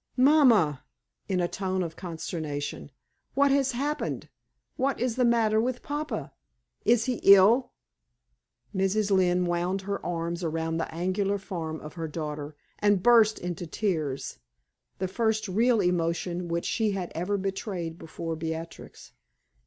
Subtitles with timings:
[0.17, 0.83] "Mamma"
[1.29, 2.89] in a tone of consternation
[3.35, 4.29] "what has happened?
[4.75, 6.33] What is the matter with papa?
[6.83, 7.73] Is he ill?"
[8.75, 9.11] Mrs.
[9.11, 14.39] Lynne wound her arms around the angular form of her daughter, and burst into tears
[14.97, 19.11] the first real emotion which she had ever betrayed before Beatrix.